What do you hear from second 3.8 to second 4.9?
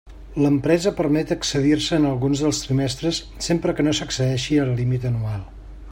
que no s'excedeixi el